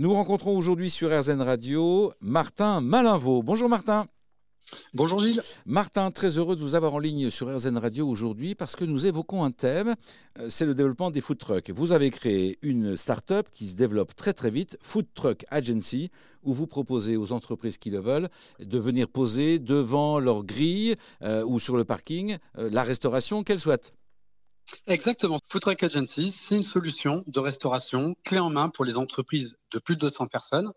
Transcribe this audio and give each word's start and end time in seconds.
Nous 0.00 0.12
rencontrons 0.12 0.56
aujourd'hui 0.56 0.90
sur 0.90 1.10
RZN 1.10 1.42
Radio 1.42 2.12
Martin 2.20 2.80
Malinvaux. 2.80 3.42
Bonjour 3.42 3.68
Martin. 3.68 4.06
Bonjour 4.94 5.18
Gilles. 5.18 5.42
Martin, 5.66 6.12
très 6.12 6.38
heureux 6.38 6.54
de 6.54 6.60
vous 6.60 6.76
avoir 6.76 6.94
en 6.94 7.00
ligne 7.00 7.30
sur 7.30 7.52
RZN 7.52 7.78
Radio 7.78 8.06
aujourd'hui 8.06 8.54
parce 8.54 8.76
que 8.76 8.84
nous 8.84 9.06
évoquons 9.06 9.42
un 9.42 9.50
thème, 9.50 9.96
euh, 10.38 10.46
c'est 10.50 10.66
le 10.66 10.76
développement 10.76 11.10
des 11.10 11.20
food 11.20 11.38
trucks. 11.38 11.70
Vous 11.70 11.90
avez 11.90 12.10
créé 12.10 12.60
une 12.62 12.96
start-up 12.96 13.48
qui 13.52 13.66
se 13.66 13.74
développe 13.74 14.14
très 14.14 14.34
très 14.34 14.50
vite, 14.50 14.78
Food 14.82 15.06
Truck 15.14 15.44
Agency, 15.50 16.12
où 16.44 16.52
vous 16.52 16.68
proposez 16.68 17.16
aux 17.16 17.32
entreprises 17.32 17.76
qui 17.76 17.90
le 17.90 17.98
veulent 17.98 18.28
de 18.60 18.78
venir 18.78 19.08
poser 19.08 19.58
devant 19.58 20.20
leur 20.20 20.44
grille 20.44 20.94
euh, 21.24 21.44
ou 21.44 21.58
sur 21.58 21.76
le 21.76 21.84
parking 21.84 22.36
euh, 22.56 22.70
la 22.70 22.84
restauration 22.84 23.42
qu'elles 23.42 23.58
souhaitent. 23.58 23.94
Exactement. 24.86 25.38
Food 25.48 25.62
Agency, 25.82 26.30
c'est 26.30 26.56
une 26.56 26.62
solution 26.62 27.24
de 27.26 27.40
restauration 27.40 28.14
clé 28.24 28.38
en 28.38 28.50
main 28.50 28.68
pour 28.68 28.84
les 28.84 28.96
entreprises 28.96 29.58
de 29.72 29.78
plus 29.78 29.96
de 29.96 30.00
200 30.00 30.26
personnes. 30.26 30.72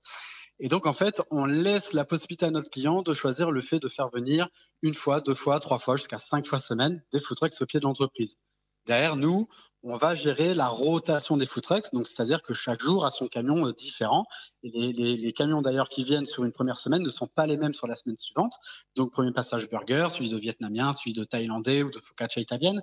Et 0.60 0.68
donc, 0.68 0.86
en 0.86 0.94
fait, 0.94 1.22
on 1.32 1.46
laisse 1.46 1.94
la 1.94 2.06
possibilité 2.06 2.46
à 2.46 2.52
notre 2.52 2.70
client 2.70 3.02
de 3.02 3.14
choisir 3.14 3.52
le 3.52 3.62
fait 3.62 3.80
de 3.80 3.90
faire 3.90 4.10
venir 4.10 4.48
une 4.84 4.94
fois, 4.94 5.20
deux 5.20 5.34
fois, 5.34 5.60
trois 5.60 5.80
fois, 5.80 5.96
jusqu'à 5.96 6.20
cinq 6.20 6.46
fois 6.46 6.60
semaine 6.60 7.04
des 7.12 7.20
food 7.20 7.38
au 7.42 7.66
pied 7.66 7.80
de 7.80 7.86
l'entreprise. 7.86 8.38
Derrière 8.86 9.16
nous, 9.16 9.48
on 9.84 9.98
va 9.98 10.16
gérer 10.16 10.54
la 10.54 10.68
rotation 10.68 11.38
des 11.38 11.48
food 11.48 11.64
trucks, 11.64 11.92
donc 11.92 12.08
c'est-à-dire 12.08 12.44
que 12.44 12.54
chaque 12.54 12.82
jour 12.82 13.04
a 13.04 13.10
son 13.10 13.28
camion 13.28 13.66
euh, 13.66 13.74
différent. 13.74 14.26
Et 14.64 14.70
les, 14.70 15.34
camions 15.34 15.62
d'ailleurs 15.62 15.90
qui 15.90 16.04
viennent 16.04 16.26
sur 16.26 16.44
une 16.44 16.52
première 16.52 16.78
semaine 16.78 17.02
ne 17.02 17.10
sont 17.10 17.28
pas 17.28 17.48
les 17.48 17.58
mêmes 17.58 17.74
sur 17.74 17.88
la 17.88 17.96
semaine 17.96 18.18
suivante. 18.18 18.54
Donc 18.96 19.12
premier 19.12 19.32
passage 19.32 19.70
burger, 19.70 20.08
suivi 20.12 20.30
de 20.30 20.38
vietnamien, 20.38 20.94
suivi 20.94 21.18
de 21.18 21.24
thaïlandais 21.24 21.82
ou 21.82 21.90
de 21.90 22.00
focaccia 22.00 22.42
italienne, 22.42 22.82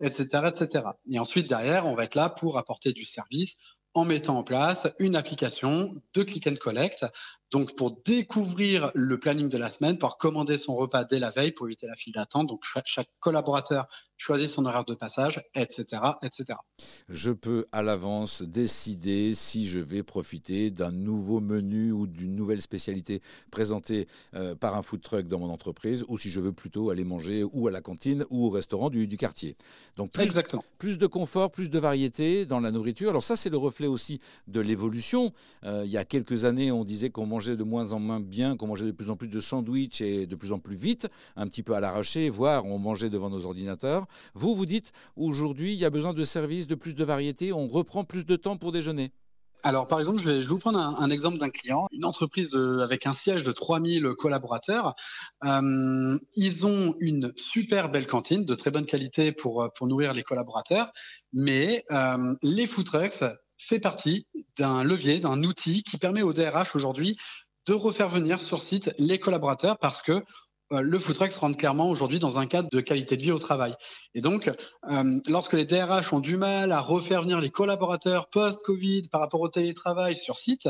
etc., 0.00 0.26
etc. 0.46 0.84
Et 1.10 1.18
ensuite 1.18 1.48
derrière, 1.48 1.86
on 1.86 1.96
va 1.96 2.04
être 2.04 2.14
là 2.14 2.30
pour 2.30 2.58
apporter 2.58 2.92
du 2.92 3.04
service 3.04 3.56
en 3.94 4.04
mettant 4.04 4.36
en 4.36 4.44
place 4.44 4.86
une 4.98 5.16
application 5.16 5.94
de 6.12 6.22
click 6.22 6.46
and 6.46 6.56
collect. 6.60 7.06
Donc, 7.52 7.76
pour 7.76 7.96
découvrir 8.04 8.90
le 8.94 9.18
planning 9.18 9.48
de 9.48 9.58
la 9.58 9.70
semaine, 9.70 9.98
pour 9.98 10.18
commander 10.18 10.58
son 10.58 10.74
repas 10.74 11.04
dès 11.04 11.20
la 11.20 11.30
veille 11.30 11.52
pour 11.52 11.66
éviter 11.66 11.86
la 11.86 11.94
file 11.94 12.12
d'attente. 12.12 12.48
Donc, 12.48 12.64
chaque 12.64 13.08
collaborateur 13.20 13.86
choisit 14.16 14.48
son 14.48 14.64
horaire 14.64 14.84
de 14.84 14.94
passage, 14.94 15.42
etc., 15.54 16.02
etc. 16.22 16.58
Je 17.08 17.30
peux 17.30 17.66
à 17.72 17.82
l'avance 17.82 18.42
décider 18.42 19.34
si 19.34 19.66
je 19.66 19.78
vais 19.78 20.02
profiter 20.02 20.70
d'un 20.70 20.90
nouveau 20.90 21.40
menu 21.40 21.92
ou 21.92 22.06
d'une 22.06 22.34
nouvelle 22.34 22.60
spécialité 22.60 23.20
présentée 23.50 24.08
euh, 24.34 24.54
par 24.54 24.74
un 24.76 24.82
food 24.82 25.02
truck 25.02 25.28
dans 25.28 25.38
mon 25.38 25.50
entreprise 25.50 26.04
ou 26.08 26.18
si 26.18 26.30
je 26.30 26.40
veux 26.40 26.52
plutôt 26.52 26.90
aller 26.90 27.04
manger 27.04 27.44
ou 27.44 27.68
à 27.68 27.70
la 27.70 27.80
cantine 27.80 28.24
ou 28.30 28.46
au 28.46 28.50
restaurant 28.50 28.90
du, 28.90 29.06
quartier. 29.16 29.56
Donc, 29.96 30.12
plus, 30.12 30.24
Exactement. 30.24 30.64
plus 30.78 30.98
de 30.98 31.06
confort, 31.06 31.50
plus 31.50 31.70
de 31.70 31.78
variété 31.78 32.44
dans 32.44 32.60
la 32.60 32.70
nourriture. 32.70 33.10
Alors, 33.10 33.22
ça, 33.22 33.36
c'est 33.36 33.50
le 33.50 33.56
reflet 33.56 33.86
aussi 33.86 34.20
de 34.46 34.60
l'évolution. 34.60 35.32
Euh, 35.64 35.82
il 35.84 35.90
y 35.90 35.96
a 35.96 36.04
quelques 36.04 36.44
années, 36.44 36.70
on 36.72 36.84
disait 36.84 37.10
qu'on 37.10 37.26
mangeait 37.36 37.56
de 37.56 37.64
moins 37.64 37.92
en 37.92 37.98
moins 37.98 38.18
bien, 38.18 38.56
qu'on 38.56 38.66
mangeait 38.66 38.86
de 38.86 38.92
plus 38.92 39.10
en 39.10 39.16
plus 39.16 39.28
de 39.28 39.40
sandwichs 39.40 40.00
et 40.00 40.26
de 40.26 40.36
plus 40.36 40.52
en 40.52 40.58
plus 40.58 40.74
vite, 40.74 41.06
un 41.36 41.46
petit 41.46 41.62
peu 41.62 41.74
à 41.74 41.80
l'arraché, 41.80 42.30
voire 42.30 42.64
on 42.64 42.78
mangeait 42.78 43.10
devant 43.10 43.28
nos 43.28 43.44
ordinateurs. 43.44 44.06
Vous, 44.32 44.54
vous 44.54 44.64
dites, 44.64 44.92
aujourd'hui, 45.16 45.74
il 45.74 45.78
y 45.78 45.84
a 45.84 45.90
besoin 45.90 46.14
de 46.14 46.24
services, 46.24 46.66
de 46.66 46.74
plus 46.74 46.94
de 46.94 47.04
variété, 47.04 47.52
on 47.52 47.66
reprend 47.66 48.04
plus 48.04 48.24
de 48.24 48.36
temps 48.36 48.56
pour 48.56 48.72
déjeuner. 48.72 49.12
Alors, 49.62 49.86
par 49.86 49.98
exemple, 49.98 50.20
je 50.20 50.30
vais, 50.30 50.40
vous 50.44 50.58
prendre 50.58 50.78
un, 50.78 51.10
exemple 51.10 51.36
d'un 51.36 51.50
client, 51.50 51.88
une 51.92 52.06
entreprise 52.06 52.54
avec 52.54 53.06
un 53.06 53.12
siège 53.12 53.44
de 53.44 53.52
3000 53.52 54.14
collaborateurs. 54.18 54.94
Euh, 55.44 56.18
ils 56.36 56.64
ont 56.64 56.94
une 57.00 57.34
super 57.36 57.90
belle 57.90 58.06
cantine 58.06 58.46
de 58.46 58.54
très 58.54 58.70
bonne 58.70 58.86
qualité 58.86 59.32
pour, 59.32 59.68
pour 59.76 59.86
nourrir 59.86 60.14
les 60.14 60.22
collaborateurs, 60.22 60.90
mais 61.34 61.84
euh, 61.90 62.34
les 62.42 62.66
food 62.66 62.86
trucks 62.86 63.24
fait 63.58 63.80
partie 63.80 64.26
d'un 64.58 64.84
levier, 64.84 65.20
d'un 65.20 65.42
outil 65.42 65.82
qui 65.82 65.98
permet 65.98 66.22
au 66.22 66.32
DRH 66.32 66.74
aujourd'hui 66.74 67.16
de 67.66 67.74
refaire 67.74 68.08
venir 68.08 68.40
sur 68.40 68.62
site 68.62 68.94
les 68.98 69.18
collaborateurs 69.18 69.78
parce 69.78 70.02
que 70.02 70.22
euh, 70.72 70.80
le 70.80 70.98
food 70.98 71.14
truck 71.14 71.30
se 71.30 71.38
rentre 71.38 71.56
clairement 71.56 71.88
aujourd'hui 71.88 72.18
dans 72.18 72.38
un 72.38 72.46
cadre 72.46 72.68
de 72.70 72.80
qualité 72.80 73.16
de 73.16 73.22
vie 73.22 73.30
au 73.30 73.38
travail. 73.38 73.74
Et 74.14 74.20
donc, 74.20 74.50
euh, 74.90 75.20
lorsque 75.28 75.52
les 75.52 75.64
DRH 75.64 76.12
ont 76.12 76.20
du 76.20 76.36
mal 76.36 76.72
à 76.72 76.80
refaire 76.80 77.22
venir 77.22 77.40
les 77.40 77.50
collaborateurs 77.50 78.28
post-Covid 78.30 79.08
par 79.08 79.20
rapport 79.20 79.40
au 79.40 79.48
télétravail 79.48 80.16
sur 80.16 80.36
site, 80.36 80.68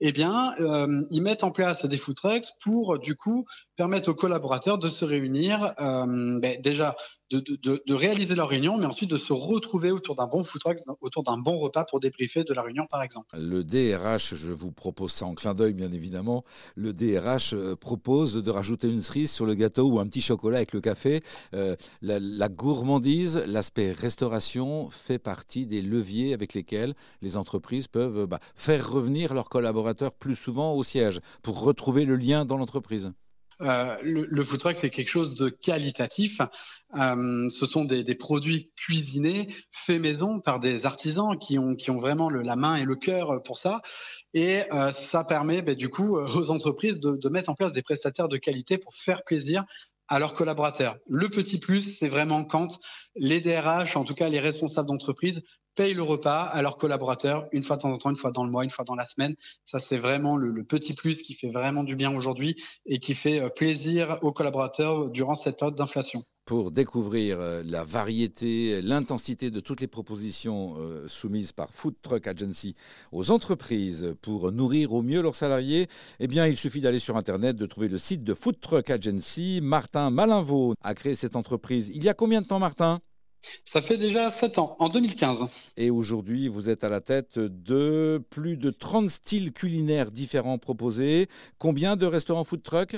eh 0.00 0.12
bien, 0.12 0.54
euh, 0.60 1.04
ils 1.10 1.22
mettent 1.22 1.44
en 1.44 1.50
place 1.50 1.84
des 1.84 1.98
food 1.98 2.16
pour, 2.62 2.98
du 2.98 3.16
coup, 3.16 3.44
permettre 3.76 4.10
aux 4.10 4.14
collaborateurs 4.14 4.78
de 4.78 4.88
se 4.88 5.04
réunir, 5.04 5.74
ben, 5.78 6.60
déjà 6.62 6.96
de, 7.30 7.94
réaliser 7.94 8.34
leur 8.34 8.48
réunion, 8.48 8.76
mais 8.76 8.86
ensuite 8.86 9.10
de 9.10 9.16
se 9.16 9.32
retrouver 9.32 9.90
autour 9.90 10.14
d'un 10.14 10.26
bon 10.26 10.44
food 10.44 10.62
autour 11.00 11.22
d'un 11.22 11.38
bon 11.38 11.58
repas 11.58 11.84
pour 11.84 12.00
débriefer 12.00 12.44
de 12.44 12.52
la 12.52 12.62
réunion, 12.62 12.86
par 12.90 13.02
exemple. 13.02 13.36
Le 13.38 13.64
DRH, 13.64 14.34
je 14.34 14.52
vous 14.52 14.72
propose 14.72 15.12
ça 15.12 15.26
en 15.26 15.34
clin 15.34 15.54
d'œil, 15.54 15.74
bien 15.74 15.92
évidemment. 15.92 16.44
Le 16.74 16.92
DRH 16.92 17.54
euh, 17.54 17.76
propose 17.76 18.34
de 18.34 18.50
rajouter 18.50 18.88
une 18.88 19.00
cerise 19.00 19.30
sur 19.30 19.46
le 19.46 19.54
gâteau 19.54 19.88
ou 19.88 19.98
un 19.98 20.06
petit 20.06 20.20
chocolat 20.20 20.58
avec 20.58 20.72
le 20.72 20.80
café. 20.80 21.22
Euh, 21.54 21.76
la, 22.02 22.48
gourmandise, 22.48 23.42
l'aspect 23.46 23.92
restauration 23.92 24.90
fait 24.90 25.18
partie 25.18 25.66
des 25.66 25.82
leviers 25.82 26.34
avec 26.34 26.54
lesquels 26.54 26.94
les 27.22 27.36
entreprises 27.36 27.88
peuvent 27.88 28.26
bah, 28.26 28.40
faire 28.54 28.90
revenir 28.90 29.34
leurs 29.34 29.48
collaborateurs 29.48 30.12
plus 30.12 30.36
souvent 30.36 30.74
au 30.74 30.82
siège 30.82 31.20
pour 31.42 31.60
retrouver 31.60 32.04
le 32.04 32.16
lien 32.16 32.44
dans 32.44 32.56
l'entreprise. 32.56 33.12
Euh, 33.60 33.96
le, 34.02 34.44
food 34.44 34.60
truck, 34.60 34.76
c'est 34.76 34.90
quelque 34.90 35.08
chose 35.08 35.34
de 35.34 35.48
qualitatif. 35.48 36.40
Euh, 36.96 37.48
ce 37.50 37.66
sont 37.66 37.84
des, 37.84 38.14
produits 38.14 38.70
cuisinés, 38.76 39.48
faits 39.72 40.00
maison 40.00 40.40
par 40.40 40.60
des 40.60 40.86
artisans 40.86 41.38
qui 41.38 41.58
ont, 41.58 41.74
qui 41.74 41.90
ont 41.90 42.00
vraiment 42.00 42.30
la 42.30 42.56
main 42.56 42.76
et 42.76 42.84
le 42.84 42.96
cœur 42.96 43.42
pour 43.42 43.58
ça. 43.58 43.80
Et 44.32 44.62
euh, 44.72 44.90
ça 44.90 45.24
permet 45.24 45.62
ben, 45.62 45.74
du 45.74 45.88
coup 45.88 46.16
aux 46.18 46.50
entreprises 46.50 47.00
de, 47.00 47.16
de, 47.16 47.28
mettre 47.28 47.50
en 47.50 47.54
place 47.54 47.72
des 47.72 47.82
prestataires 47.82 48.28
de 48.28 48.36
qualité 48.36 48.78
pour 48.78 48.94
faire 48.94 49.22
plaisir 49.24 49.64
à 50.08 50.18
leurs 50.18 50.34
collaborateurs. 50.34 50.98
Le 51.08 51.28
petit 51.28 51.58
plus, 51.58 51.96
c'est 51.96 52.08
vraiment 52.08 52.44
quand 52.44 52.78
les 53.16 53.40
DRH, 53.40 53.96
en 53.96 54.04
tout 54.04 54.14
cas 54.14 54.28
les 54.28 54.40
responsables 54.40 54.88
d'entreprise, 54.88 55.42
payent 55.74 55.94
le 55.94 56.02
repas 56.02 56.42
à 56.42 56.62
leurs 56.62 56.78
collaborateurs 56.78 57.46
une 57.52 57.62
fois 57.62 57.76
de 57.76 57.82
temps 57.82 57.92
en 57.92 57.96
temps, 57.96 58.10
une 58.10 58.16
fois 58.16 58.30
dans 58.30 58.44
le 58.44 58.50
mois, 58.50 58.64
une 58.64 58.70
fois 58.70 58.84
dans 58.84 58.94
la 58.94 59.06
semaine. 59.06 59.34
Ça, 59.64 59.80
c'est 59.80 59.98
vraiment 59.98 60.36
le, 60.36 60.64
petit 60.64 60.94
plus 60.94 61.22
qui 61.22 61.34
fait 61.34 61.50
vraiment 61.50 61.84
du 61.84 61.96
bien 61.96 62.16
aujourd'hui 62.16 62.56
et 62.86 62.98
qui 62.98 63.14
fait 63.14 63.40
euh, 63.40 63.48
plaisir 63.48 64.18
aux 64.22 64.32
collaborateurs 64.32 65.10
durant 65.10 65.34
cette 65.34 65.58
période 65.58 65.76
d'inflation 65.76 66.24
pour 66.44 66.70
découvrir 66.70 67.40
euh, 67.40 67.62
la 67.64 67.84
variété, 67.84 68.82
l'intensité 68.82 69.50
de 69.50 69.60
toutes 69.60 69.80
les 69.80 69.86
propositions 69.86 70.74
euh, 70.78 71.08
soumises 71.08 71.52
par 71.52 71.70
Food 71.72 71.94
Truck 72.02 72.26
Agency 72.26 72.74
aux 73.12 73.30
entreprises 73.30 74.14
pour 74.20 74.52
nourrir 74.52 74.92
au 74.92 75.02
mieux 75.02 75.22
leurs 75.22 75.36
salariés, 75.36 75.88
eh 76.20 76.26
bien, 76.26 76.46
il 76.46 76.56
suffit 76.56 76.80
d'aller 76.80 76.98
sur 76.98 77.16
Internet, 77.16 77.56
de 77.56 77.66
trouver 77.66 77.88
le 77.88 77.98
site 77.98 78.24
de 78.24 78.34
Food 78.34 78.60
Truck 78.60 78.90
Agency. 78.90 79.60
Martin 79.62 80.10
Malinvaux 80.10 80.74
a 80.82 80.94
créé 80.94 81.14
cette 81.14 81.36
entreprise. 81.36 81.90
Il 81.94 82.04
y 82.04 82.08
a 82.08 82.14
combien 82.14 82.42
de 82.42 82.46
temps, 82.46 82.58
Martin? 82.58 83.00
Ça 83.64 83.82
fait 83.82 83.96
déjà 83.96 84.30
7 84.30 84.58
ans, 84.58 84.76
en 84.78 84.88
2015. 84.88 85.40
Et 85.76 85.90
aujourd'hui, 85.90 86.48
vous 86.48 86.70
êtes 86.70 86.84
à 86.84 86.88
la 86.88 87.00
tête 87.00 87.38
de 87.38 88.22
plus 88.30 88.56
de 88.56 88.70
30 88.70 89.10
styles 89.10 89.52
culinaires 89.52 90.10
différents 90.10 90.58
proposés. 90.58 91.28
Combien 91.58 91.96
de 91.96 92.06
restaurants 92.06 92.44
food 92.44 92.62
truck? 92.62 92.96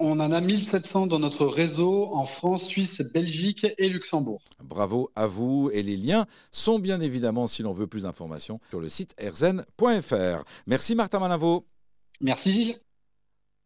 On 0.00 0.20
en 0.20 0.30
a 0.30 0.40
1700 0.40 1.08
dans 1.08 1.18
notre 1.18 1.46
réseau 1.46 2.14
en 2.14 2.24
France, 2.24 2.64
Suisse, 2.64 3.02
Belgique 3.12 3.66
et 3.78 3.88
Luxembourg. 3.88 4.40
Bravo 4.62 5.10
à 5.16 5.26
vous 5.26 5.70
et 5.72 5.82
les 5.82 5.96
liens 5.96 6.26
sont 6.52 6.78
bien 6.78 7.00
évidemment, 7.00 7.48
si 7.48 7.62
l'on 7.62 7.72
veut 7.72 7.88
plus 7.88 8.02
d'informations, 8.02 8.60
sur 8.70 8.80
le 8.80 8.88
site 8.88 9.14
erzen.fr. 9.18 10.44
Merci 10.68 10.94
Martin 10.94 11.18
Malinvaux. 11.18 11.66
Merci 12.20 12.52
Gilles. 12.52 12.80